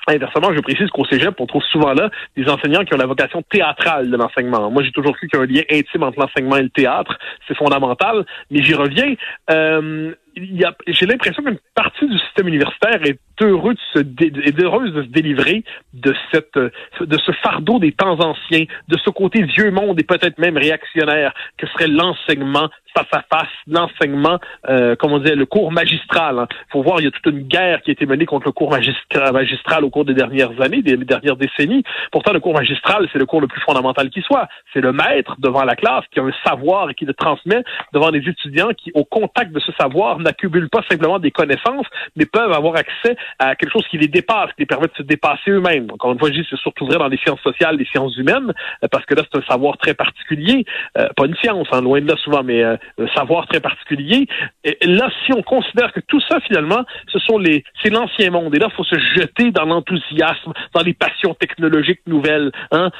Inversement, 0.06 0.52
je 0.54 0.60
précise 0.60 0.90
qu'au 0.90 1.04
cégep, 1.06 1.34
on 1.40 1.46
trouve 1.46 1.62
souvent 1.64 1.94
là 1.94 2.10
des 2.36 2.46
enseignants 2.48 2.84
qui 2.84 2.94
ont 2.94 2.98
la 2.98 3.06
vocation 3.06 3.42
théâtrale 3.50 4.10
de 4.10 4.16
l'enseignement. 4.16 4.70
Moi, 4.70 4.82
j'ai 4.82 4.92
toujours 4.92 5.16
cru 5.16 5.28
qu'il 5.28 5.38
y 5.38 5.40
a 5.40 5.44
un 5.44 5.46
lien 5.46 5.62
intime 5.70 6.02
entre 6.02 6.20
l'enseignement 6.20 6.56
et 6.56 6.62
le 6.62 6.70
théâtre. 6.70 7.18
C'est 7.48 7.56
fondamental. 7.56 8.26
Mais 8.50 8.62
j'y 8.62 8.74
reviens. 8.74 9.14
Euh, 9.50 10.14
j'ai 10.36 11.06
l'impression 11.06 11.42
qu'une 11.42 11.58
partie 11.75 12.06
du 12.06 12.19
système 12.19 12.48
universitaire 12.48 13.00
est 13.04 13.19
heureuse 13.42 13.76
de 13.92 15.02
se 15.02 15.08
délivrer 15.08 15.64
de 15.92 16.14
cette 16.32 16.56
de 16.56 17.19
ce 17.19 17.32
fardeau 17.42 17.78
des 17.78 17.92
temps 17.92 18.19
anciens, 18.20 18.64
de 18.88 18.98
ce 18.98 19.10
côté 19.10 19.42
vieux 19.42 19.70
monde 19.70 20.00
et 20.00 20.04
peut-être 20.04 20.38
même 20.38 20.56
réactionnaire 20.56 21.34
que 21.56 21.66
serait 21.69 21.88
l'enseignement 21.88 22.69
face 22.96 23.06
à 23.12 23.22
face, 23.22 23.48
l'enseignement, 23.66 24.38
euh, 24.68 24.94
comme 24.97 25.12
on 25.12 25.18
le 25.18 25.44
cours 25.47 25.73
magistral. 25.73 26.37
Il 26.37 26.40
hein. 26.40 26.49
faut 26.70 26.82
voir, 26.82 27.00
il 27.00 27.04
y 27.04 27.09
a 27.09 27.11
toute 27.11 27.26
une 27.26 27.42
guerre 27.42 27.82
qui 27.82 27.90
a 27.90 27.92
été 27.92 28.06
menée 28.06 28.26
contre 28.26 28.47
le 28.47 28.52
cours 28.52 28.70
magistral 28.70 29.85
au 29.85 29.90
cours 29.90 30.04
des 30.04 30.14
dernières 30.14 30.61
années, 30.61 30.82
des 30.82 30.97
dernières 30.97 31.37
décennies. 31.37 31.82
Pourtant, 32.12 32.32
le 32.32 32.40
cours 32.40 32.54
magistral, 32.54 33.09
c'est 33.12 33.18
le 33.18 33.26
cours 33.26 33.40
le 33.40 33.49
plus 33.49 33.61
fondamental 33.62 34.11
qui 34.11 34.23
soit. 34.23 34.49
C'est 34.73 34.80
le 34.80 34.92
maître 34.92 35.35
devant 35.38 35.64
la 35.64 35.75
classe 35.75 36.04
qui 36.12 36.20
a 36.20 36.23
un 36.23 36.32
savoir 36.44 36.90
et 36.90 36.94
qui 36.94 37.04
le 37.04 37.14
transmet 37.14 37.64
devant 37.92 38.11
des 38.11 38.18
étudiants 38.28 38.70
qui, 38.76 38.92
au 38.94 39.04
contact 39.04 39.52
de 39.52 39.61
ce 39.61 39.73
savoir, 39.73 40.18
n'accumulent 40.25 40.69
pas 40.69 40.83
simplement 40.88 41.19
des 41.19 41.31
connaissances, 41.31 41.87
mais 42.16 42.26
peuvent 42.26 42.52
avoir 42.52 42.76
accès 42.76 43.16
à 43.38 43.54
quelque 43.54 43.73
chose 43.73 43.87
qui 43.88 43.99
les 43.99 44.09
dépasse, 44.09 44.50
qui 44.52 44.61
les 44.61 44.66
permet 44.66 44.87
de 44.87 44.95
se 44.97 45.02
dépasser 45.02 45.50
eux-mêmes. 45.50 45.88
Encore 45.93 46.12
une 46.12 46.19
fois, 46.19 46.28
je 46.31 46.40
dis, 46.40 46.47
c'est 46.49 46.59
surtout 46.59 46.87
vrai 46.87 46.99
dans 46.99 47.09
les 47.09 47.19
sciences 47.19 47.40
sociales, 47.40 47.76
les 47.76 47.87
sciences 47.87 48.16
humaines, 48.16 48.52
euh, 48.83 48.88
parce 48.90 49.04
que 49.07 49.14
là, 49.14 49.23
c'est 49.31 49.38
un 49.38 49.47
savoir 49.47 49.76
très 49.78 49.95
particulier. 49.95 50.64
Euh, 50.99 51.09
pas 51.16 51.26
une 51.26 51.37
science, 51.37 51.69
hein, 51.73 51.81
loin 51.81 52.00
de 52.00 52.09
là 52.09 52.16
souvent, 52.16 52.43
mais 52.43 52.62
euh, 52.62 52.76
un 52.99 53.09
savoir 53.09 53.47
très 53.47 53.61
particulier. 53.61 54.26
Et 54.64 54.87
là, 54.87 55.11
si 55.25 55.33
on 55.33 55.43
considère 55.43 55.93
que 55.93 56.00
tout 56.00 56.21
ça, 56.28 56.40
finalement, 56.40 56.85
ce 57.09 57.19
sont 57.19 57.38
les, 57.38 57.64
c'est 57.83 57.90
l'ancien 57.90 58.31
monde. 58.31 58.54
Et 58.54 58.59
là, 58.59 58.69
il 58.71 58.75
faut 58.75 58.85
se 58.85 58.99
jeter 59.16 59.50
dans 59.50 59.64
l'enthousiasme, 59.64 60.52
dans 60.75 60.83
les 60.83 60.95
passions 60.95 61.35
technologiques 61.35 62.00
nouvelles. 62.07 62.50
Hein? 62.71 62.90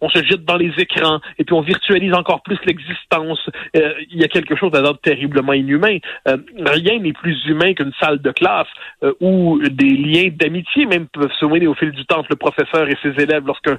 on 0.00 0.08
se 0.08 0.22
jette 0.24 0.44
dans 0.44 0.56
les 0.56 0.72
écrans 0.78 1.20
et 1.38 1.44
puis 1.44 1.54
on 1.54 1.60
virtualise 1.60 2.14
encore 2.14 2.42
plus 2.42 2.58
l'existence. 2.66 3.38
il 3.74 4.20
y 4.20 4.24
a 4.24 4.28
quelque 4.28 4.56
chose 4.56 4.70
d'ordre 4.72 5.00
terriblement 5.00 5.52
inhumain 5.52 5.98
rien 6.68 6.98
n'est 7.00 7.12
plus 7.12 7.44
humain 7.46 7.74
qu'une 7.74 7.92
salle 8.00 8.20
de 8.20 8.30
classe 8.30 8.68
euh, 9.02 9.12
où 9.20 9.58
des 9.60 9.96
liens 9.96 10.28
d'amitié 10.32 10.86
même 10.86 11.06
peuvent 11.08 11.32
se 11.38 11.44
au 11.44 11.74
fil 11.74 11.92
du 11.92 12.04
temps 12.06 12.18
entre 12.18 12.30
le 12.30 12.36
professeur 12.36 12.88
et 12.88 12.96
ses 13.02 13.22
élèves. 13.22 13.44
Lorsque 13.46 13.70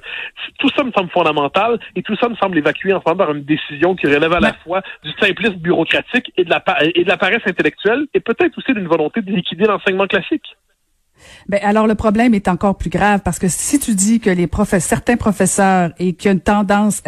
tout 0.58 0.68
ça 0.76 0.84
me 0.84 0.92
semble 0.92 1.10
fondamental 1.10 1.78
et 1.94 2.02
tout 2.02 2.16
ça 2.16 2.28
me 2.28 2.36
semble 2.36 2.56
évacué 2.58 2.92
ensemble 2.92 3.18
par 3.18 3.32
une 3.32 3.44
décision 3.44 3.94
qui 3.94 4.06
relève 4.06 4.32
à 4.32 4.40
la 4.40 4.54
fois 4.54 4.82
du 5.04 5.10
simplisme 5.20 5.56
bureaucratique 5.56 6.32
et 6.36 6.44
de 6.44 6.50
la, 6.50 6.62
et 6.94 7.04
de 7.04 7.08
la 7.08 7.16
paresse 7.16 7.42
intellectuelle 7.46 8.06
et 8.14 8.20
peut-être 8.20 8.56
aussi 8.58 8.72
d'une 8.72 8.88
volonté 8.88 9.20
de 9.20 9.30
liquider 9.30 9.64
l'enseignement 9.64 10.06
classique. 10.06 10.56
Ben 11.48 11.60
alors 11.62 11.86
le 11.86 11.94
problème 11.94 12.34
est 12.34 12.48
encore 12.48 12.76
plus 12.76 12.90
grave 12.90 13.20
parce 13.24 13.38
que 13.38 13.48
si 13.48 13.78
tu 13.78 13.94
dis 13.94 14.20
que 14.20 14.30
les 14.30 14.46
professeurs, 14.46 14.88
certains 14.88 15.16
professeurs 15.16 15.92
et 15.98 16.12
qu'il 16.12 16.26
y 16.26 16.28
a 16.28 16.32
une 16.32 16.40
tendance 16.40 17.02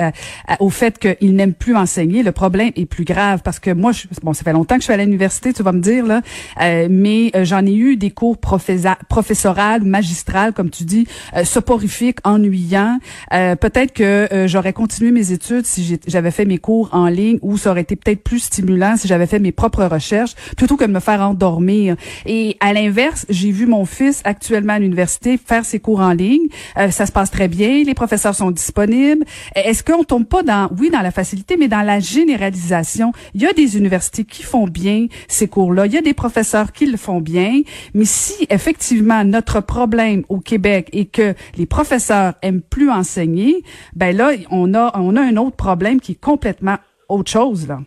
au 0.60 0.70
fait 0.70 0.98
qu'ils 0.98 1.34
n'aiment 1.34 1.54
plus 1.54 1.76
enseigner, 1.76 2.22
le 2.22 2.32
problème 2.32 2.70
est 2.76 2.86
plus 2.86 3.04
grave 3.04 3.40
parce 3.44 3.58
que 3.58 3.70
moi, 3.70 3.92
je, 3.92 4.06
bon, 4.22 4.32
ça 4.32 4.44
fait 4.44 4.52
longtemps 4.52 4.76
que 4.76 4.80
je 4.80 4.84
suis 4.84 4.92
à 4.92 4.96
l'université, 4.96 5.52
tu 5.52 5.62
vas 5.62 5.72
me 5.72 5.80
dire 5.80 6.06
là, 6.06 6.22
euh, 6.60 6.88
mais 6.90 7.30
euh, 7.34 7.44
j'en 7.44 7.64
ai 7.64 7.74
eu 7.74 7.96
des 7.96 8.10
cours 8.10 8.38
professoral, 8.38 9.82
magistral, 9.84 10.52
comme 10.52 10.70
tu 10.70 10.84
dis, 10.84 11.06
euh, 11.36 11.44
soporifiques, 11.44 12.18
ennuyants. 12.24 12.98
peut-être 13.30 13.92
que 13.92 14.46
j'aurais 14.46 14.72
continué 14.72 15.10
mes 15.10 15.32
études 15.32 15.66
si 15.66 15.98
j'avais 16.06 16.30
fait 16.30 16.44
mes 16.44 16.58
cours 16.58 16.88
en 16.92 17.08
ligne 17.08 17.38
ou 17.42 17.56
ça 17.56 17.70
aurait 17.70 17.82
été 17.82 17.96
peut-être 17.96 18.22
plus 18.22 18.40
stimulant 18.40 18.96
si 18.96 19.08
j'avais 19.08 19.26
fait 19.26 19.38
mes 19.38 19.52
propres 19.52 19.84
recherches 19.84 20.34
plutôt 20.56 20.76
que 20.76 20.84
de 20.84 20.92
me 20.92 21.00
faire 21.00 21.20
endormir. 21.20 21.96
Et 22.26 22.56
à 22.60 22.72
l'inverse, 22.72 23.26
j'ai 23.28 23.50
vu 23.50 23.66
mon 23.66 23.84
fils 23.84 24.07
actuellement 24.24 24.74
à 24.74 24.78
l'université 24.78 25.38
faire 25.38 25.64
ses 25.64 25.80
cours 25.80 26.00
en 26.00 26.12
ligne. 26.12 26.48
Euh, 26.76 26.90
ça 26.90 27.06
se 27.06 27.12
passe 27.12 27.30
très 27.30 27.48
bien, 27.48 27.82
les 27.84 27.94
professeurs 27.94 28.34
sont 28.34 28.50
disponibles. 28.50 29.24
Est-ce 29.54 29.82
qu'on 29.82 30.04
tombe 30.04 30.26
pas 30.26 30.42
dans, 30.42 30.70
oui, 30.78 30.90
dans 30.90 31.00
la 31.02 31.10
facilité, 31.10 31.56
mais 31.56 31.68
dans 31.68 31.82
la 31.82 32.00
généralisation? 32.00 33.12
Il 33.34 33.42
y 33.42 33.46
a 33.46 33.52
des 33.52 33.76
universités 33.76 34.24
qui 34.24 34.42
font 34.42 34.66
bien 34.66 35.06
ces 35.28 35.48
cours-là. 35.48 35.86
Il 35.86 35.92
y 35.92 35.98
a 35.98 36.02
des 36.02 36.14
professeurs 36.14 36.72
qui 36.72 36.86
le 36.86 36.96
font 36.96 37.20
bien. 37.20 37.60
Mais 37.94 38.04
si 38.04 38.46
effectivement 38.50 39.24
notre 39.24 39.60
problème 39.60 40.24
au 40.28 40.40
Québec 40.40 40.88
est 40.92 41.06
que 41.06 41.34
les 41.56 41.66
professeurs 41.66 42.34
aiment 42.42 42.62
plus 42.62 42.90
enseigner, 42.90 43.62
ben 43.94 44.16
là, 44.16 44.30
on 44.50 44.74
a, 44.74 44.92
on 44.98 45.16
a 45.16 45.20
un 45.20 45.36
autre 45.36 45.56
problème 45.56 46.00
qui 46.00 46.12
est 46.12 46.20
complètement 46.20 46.76
autre 47.08 47.30
chose, 47.30 47.66
là. 47.66 47.80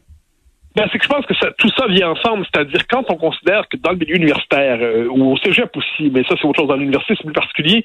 Ben, 0.76 0.88
c'est 0.92 1.00
que 1.00 1.04
je 1.04 1.10
pense 1.10 1.26
que 1.26 1.34
tout 1.58 1.70
ça 1.76 1.81
vient 1.88 2.12
ensemble, 2.12 2.46
c'est-à-dire 2.52 2.88
quand 2.88 3.06
on 3.10 3.16
considère 3.16 3.68
que 3.70 3.78
dans 3.78 3.92
le 3.92 3.98
milieu 3.98 4.16
universitaire 4.16 4.80
euh, 4.82 5.08
ou 5.10 5.34
au 5.34 5.38
cégep 5.38 5.76
aussi, 5.76 6.10
mais 6.12 6.24
ça 6.24 6.36
c'est 6.40 6.46
autre 6.48 6.60
chose 6.60 6.70
dans 6.70 6.76
l'université, 6.76 7.16
c'est 7.18 7.24
plus 7.24 7.34
particulier, 7.34 7.84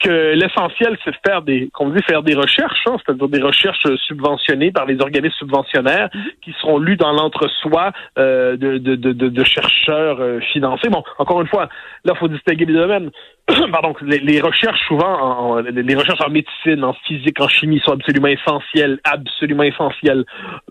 que 0.00 0.34
l'essentiel 0.34 0.96
c'est 1.04 1.10
de 1.10 1.16
faire 1.26 1.42
des, 1.42 1.70
qu'on 1.72 1.90
dit 1.90 2.02
faire 2.02 2.22
des 2.22 2.34
recherches, 2.34 2.82
hein, 2.86 2.96
c'est-à-dire 3.04 3.28
des 3.28 3.42
recherches 3.42 3.82
subventionnées 4.06 4.72
par 4.72 4.86
les 4.86 5.00
organismes 5.00 5.36
subventionnaires 5.38 6.10
qui 6.42 6.52
seront 6.60 6.78
lues 6.78 6.96
dans 6.96 7.12
l'entre-soi 7.12 7.92
euh, 8.18 8.56
de, 8.56 8.78
de, 8.78 8.96
de, 9.12 9.44
chercheurs 9.44 10.20
euh, 10.20 10.40
financés. 10.52 10.88
Bon, 10.88 11.02
encore 11.18 11.40
une 11.40 11.48
fois, 11.48 11.68
là 12.04 12.14
faut 12.14 12.28
distinguer 12.28 12.64
les 12.64 12.74
domaines. 12.74 13.10
pardon, 13.72 13.94
les, 14.02 14.40
recherches 14.40 14.80
souvent, 14.86 15.56
en, 15.56 15.60
les 15.60 15.94
recherches 15.94 16.20
en 16.24 16.30
médecine, 16.30 16.84
en 16.84 16.92
physique, 17.06 17.40
en 17.40 17.48
chimie 17.48 17.80
sont 17.84 17.92
absolument 17.92 18.28
essentielles, 18.28 19.00
absolument 19.04 19.64
essentielles. 19.64 20.24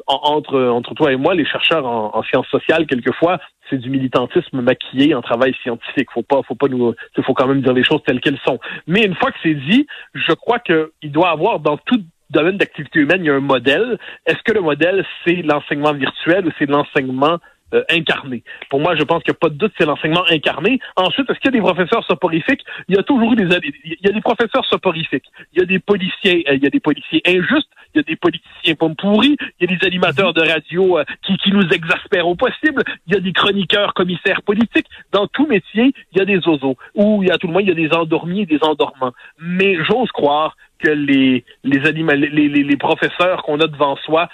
entre 0.07 0.57
entre 0.69 0.93
toi 0.93 1.11
et 1.11 1.17
moi, 1.17 1.35
les 1.35 1.45
chercheurs 1.45 1.85
en, 1.85 2.23
sciences 2.23 2.47
sociales, 2.47 2.60
quelquefois, 2.87 3.39
c'est 3.69 3.77
du 3.77 3.89
militantisme 3.89 4.61
maquillé 4.61 5.15
en 5.15 5.21
travail 5.21 5.55
scientifique. 5.63 6.09
Faut 6.13 6.23
pas, 6.23 6.41
faut 6.43 6.55
pas 6.55 6.67
nous, 6.67 6.93
faut 7.23 7.33
quand 7.33 7.47
même 7.47 7.61
dire 7.61 7.73
les 7.73 7.83
choses 7.83 8.01
telles 8.05 8.19
qu'elles 8.19 8.39
sont. 8.45 8.59
Mais 8.87 9.03
une 9.05 9.15
fois 9.15 9.31
que 9.31 9.37
c'est 9.43 9.53
dit, 9.53 9.87
je 10.13 10.33
crois 10.33 10.59
qu'il 10.59 11.11
doit 11.11 11.29
avoir 11.29 11.59
dans 11.59 11.77
tout 11.77 12.01
domaine 12.29 12.57
d'activité 12.57 12.99
humaine, 12.99 13.23
il 13.23 13.27
y 13.27 13.29
a 13.29 13.35
un 13.35 13.39
modèle. 13.39 13.97
Est-ce 14.25 14.41
que 14.43 14.53
le 14.53 14.61
modèle, 14.61 15.05
c'est 15.25 15.41
l'enseignement 15.41 15.93
virtuel 15.93 16.47
ou 16.47 16.51
c'est 16.57 16.65
l'enseignement 16.65 17.37
euh, 17.73 17.83
incarné. 17.89 18.43
Pour 18.69 18.79
moi, 18.79 18.95
je 18.95 19.03
pense 19.03 19.23
qu'il 19.23 19.31
n'y 19.31 19.37
a 19.37 19.39
pas 19.39 19.49
de 19.49 19.55
doute, 19.55 19.73
c'est 19.77 19.85
l'enseignement 19.85 20.23
incarné. 20.29 20.79
Ensuite, 20.95 21.29
est-ce 21.29 21.39
qu'il 21.39 21.51
y 21.51 21.55
a 21.55 21.59
des 21.59 21.61
professeurs 21.61 22.05
soporifiques? 22.05 22.63
Il 22.87 22.95
y 22.95 22.99
a 22.99 23.03
toujours 23.03 23.33
eu 23.33 23.35
des, 23.35 23.47
il 23.83 23.97
y 24.01 24.09
a 24.09 24.11
des 24.11 24.21
professeurs 24.21 24.65
soporifiques. 24.65 25.25
Il 25.53 25.59
y 25.59 25.63
a 25.63 25.65
des 25.65 25.79
policiers, 25.79 26.45
euh, 26.49 26.55
il 26.55 26.63
y 26.63 26.67
a 26.67 26.69
des 26.69 26.79
policiers 26.79 27.21
injustes, 27.25 27.69
il 27.93 27.97
y 27.97 27.99
a 27.99 28.03
des 28.03 28.15
politiciens 28.15 28.75
pommes 28.75 28.95
pourris, 28.95 29.37
il 29.59 29.69
y 29.69 29.73
a 29.73 29.77
des 29.77 29.85
animateurs 29.85 30.33
de 30.33 30.41
radio 30.41 30.99
euh, 30.99 31.03
qui, 31.23 31.37
qui 31.37 31.51
nous 31.51 31.67
exaspèrent 31.69 32.27
au 32.27 32.35
possible, 32.35 32.83
il 33.07 33.13
y 33.13 33.17
a 33.17 33.19
des 33.19 33.33
chroniqueurs, 33.33 33.93
commissaires 33.93 34.41
politiques. 34.41 34.87
Dans 35.11 35.27
tout 35.27 35.47
métier, 35.47 35.93
il 36.11 36.17
y 36.17 36.21
a 36.21 36.25
des 36.25 36.45
oiseaux. 36.47 36.77
Ou 36.95 37.23
il 37.23 37.29
y 37.29 37.31
a 37.31 37.37
tout 37.37 37.47
le 37.47 37.53
moins, 37.53 37.61
il 37.61 37.67
y 37.67 37.71
a 37.71 37.75
des 37.75 37.93
endormis 37.93 38.41
et 38.41 38.45
des 38.45 38.59
endormants. 38.61 39.13
Mais 39.39 39.75
j'ose 39.83 40.11
croire 40.11 40.55
que 40.79 40.89
les 40.89 41.45
les, 41.63 41.79
les, 41.79 42.47
les, 42.47 42.63
les 42.63 42.77
professeurs 42.77 43.43
qu'on 43.43 43.59
a 43.59 43.67
devant 43.67 43.95
soi 43.97 44.29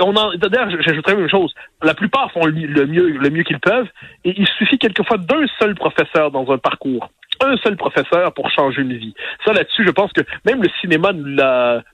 on 0.00 0.14
en, 0.16 0.34
d'ailleurs, 0.36 0.70
j'ajouterais 0.80 1.14
une 1.14 1.28
chose. 1.28 1.54
La 1.82 1.94
plupart 1.94 2.30
font 2.32 2.44
le 2.46 2.86
mieux, 2.86 3.08
le 3.08 3.30
mieux 3.30 3.42
qu'ils 3.42 3.60
peuvent, 3.60 3.88
et 4.24 4.34
il 4.36 4.46
suffit 4.58 4.78
quelquefois 4.78 5.18
d'un 5.18 5.46
seul 5.58 5.74
professeur 5.74 6.30
dans 6.30 6.50
un 6.50 6.58
parcours 6.58 7.08
un 7.40 7.56
seul 7.58 7.76
professeur 7.76 8.32
pour 8.34 8.50
changer 8.50 8.82
une 8.82 8.92
vie. 8.92 9.14
Ça, 9.44 9.52
là-dessus, 9.52 9.84
je 9.86 9.90
pense 9.90 10.12
que 10.12 10.20
même 10.44 10.62
le 10.62 10.68
cinéma 10.80 11.12
nous, 11.12 11.36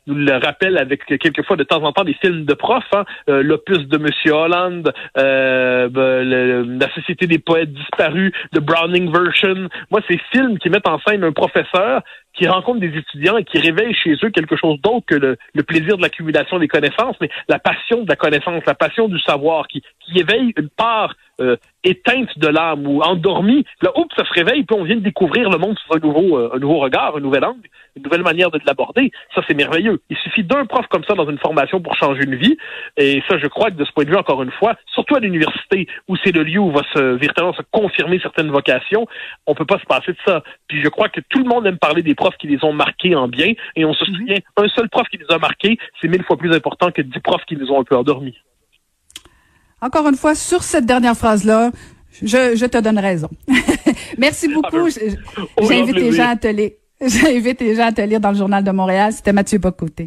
nous 0.06 0.14
le 0.14 0.44
rappelle 0.44 0.76
avec 0.78 1.04
quelquefois 1.06 1.56
de 1.56 1.62
temps 1.62 1.82
en 1.82 1.92
temps 1.92 2.04
des 2.04 2.14
films 2.14 2.44
de 2.44 2.54
profs, 2.54 2.84
hein, 2.92 3.04
euh, 3.28 3.42
l'opus 3.42 3.86
de 3.86 3.98
Monsieur 3.98 4.32
Holland, 4.32 4.92
euh, 5.18 5.88
ben, 5.88 6.78
la 6.78 6.92
Société 6.94 7.26
des 7.26 7.38
poètes 7.38 7.72
disparus, 7.72 8.32
de 8.52 8.60
Browning 8.60 9.12
Version. 9.12 9.68
Moi, 9.90 10.00
ces 10.08 10.18
films 10.32 10.58
qui 10.58 10.68
mettent 10.68 10.88
en 10.88 10.98
scène 11.06 11.24
un 11.24 11.32
professeur 11.32 12.02
qui 12.36 12.46
rencontre 12.46 12.80
des 12.80 12.96
étudiants 12.96 13.36
et 13.36 13.44
qui 13.44 13.58
réveille 13.58 13.94
chez 13.94 14.14
eux 14.22 14.30
quelque 14.30 14.56
chose 14.56 14.80
d'autre 14.82 15.06
que 15.06 15.14
le, 15.14 15.62
plaisir 15.62 15.96
de 15.96 16.02
l'accumulation 16.02 16.58
des 16.58 16.68
connaissances, 16.68 17.16
mais 17.20 17.30
la 17.48 17.58
passion 17.58 18.02
de 18.02 18.08
la 18.08 18.16
connaissance, 18.16 18.62
la 18.66 18.74
passion 18.74 19.08
du 19.08 19.18
savoir, 19.20 19.66
qui, 19.66 19.82
qui 20.00 20.18
éveille 20.20 20.52
une 20.56 20.68
part 20.68 21.14
euh, 21.40 21.56
éteinte 21.84 22.36
de 22.38 22.48
l'âme 22.48 22.86
ou 22.86 23.00
endormie. 23.02 23.64
Là, 23.80 23.90
oups, 23.96 24.14
ça 24.16 24.24
se 24.24 24.32
réveille, 24.32 24.64
puis 24.64 24.76
on 24.76 24.84
vient 24.84 24.96
de 24.96 25.02
découvrir 25.02 25.50
le 25.50 25.58
monde 25.58 25.78
sous 25.78 25.94
un 25.94 26.00
nouveau, 26.00 26.38
euh, 26.38 26.50
un 26.54 26.58
nouveau 26.58 26.78
regard, 26.78 27.16
un 27.16 27.20
nouvel 27.20 27.44
angle, 27.44 27.68
une 27.94 28.02
nouvelle 28.02 28.22
manière 28.22 28.50
de 28.50 28.58
l'aborder. 28.66 29.12
Ça, 29.34 29.42
c'est 29.46 29.54
merveilleux. 29.54 30.00
Il 30.10 30.16
suffit 30.16 30.42
d'un 30.42 30.66
prof 30.66 30.86
comme 30.88 31.04
ça 31.04 31.14
dans 31.14 31.28
une 31.28 31.38
formation 31.38 31.80
pour 31.80 31.94
changer 31.96 32.24
une 32.24 32.34
vie. 32.34 32.56
Et 32.96 33.22
ça, 33.28 33.38
je 33.38 33.46
crois 33.46 33.70
que 33.70 33.76
de 33.76 33.84
ce 33.84 33.92
point 33.92 34.04
de 34.04 34.10
vue, 34.10 34.16
encore 34.16 34.42
une 34.42 34.50
fois, 34.50 34.74
surtout 34.94 35.14
à 35.14 35.20
l'université, 35.20 35.86
où 36.08 36.16
c'est 36.16 36.32
le 36.32 36.42
lieu 36.42 36.58
où 36.58 36.72
va 36.72 36.82
se 36.92 37.00
véritablement 37.00 37.54
se 37.54 37.62
confirmer 37.70 38.18
certaines 38.20 38.50
vocations, 38.50 39.06
on 39.46 39.54
peut 39.54 39.66
pas 39.66 39.78
se 39.78 39.86
passer 39.86 40.12
de 40.12 40.18
ça. 40.26 40.42
Puis 40.66 40.82
je 40.82 40.88
crois 40.88 41.08
que 41.08 41.20
tout 41.28 41.38
le 41.38 41.48
monde 41.48 41.66
aime 41.66 41.78
parler 41.78 42.02
des 42.02 42.16
profs 42.16 42.25
qui 42.38 42.46
les 42.46 42.64
ont 42.64 42.72
marqués 42.72 43.14
en 43.14 43.28
bien. 43.28 43.52
Et 43.76 43.84
on 43.84 43.94
se 43.94 44.08
mhm. 44.10 44.16
souvient, 44.16 44.36
un 44.56 44.68
seul 44.68 44.88
prof 44.88 45.06
qui 45.08 45.18
les 45.18 45.26
a 45.28 45.38
marqués, 45.38 45.78
c'est 46.00 46.08
mille 46.08 46.24
fois 46.24 46.36
plus 46.36 46.52
important 46.52 46.90
que 46.90 47.02
dix 47.02 47.20
profs 47.20 47.44
qui 47.46 47.56
les 47.56 47.70
ont 47.70 47.80
un 47.80 47.84
peu 47.84 47.96
endormis. 47.96 48.36
Encore 49.80 50.08
une 50.08 50.16
fois, 50.16 50.34
sur 50.34 50.62
cette 50.62 50.86
dernière 50.86 51.16
phrase-là, 51.16 51.70
je, 52.22 52.66
te 52.66 52.78
donne 52.78 52.98
raison. 52.98 53.28
Merci 54.18 54.48
beaucoup. 54.48 54.88
Ah, 54.88 55.50
ben, 55.58 55.68
j'invite 55.68 55.96
les 55.96 56.12
gens 56.12 56.30
à 56.30 56.36
te 56.36 56.48
lire. 56.48 56.70
J'invite 57.00 57.60
les 57.60 57.74
gens 57.74 57.88
à 57.88 57.92
te 57.92 58.00
lire 58.00 58.20
dans 58.20 58.30
le 58.30 58.38
Journal 58.38 58.64
de 58.64 58.70
Montréal. 58.70 59.12
C'était 59.12 59.34
Mathieu 59.34 59.58
Bocoté. 59.58 60.06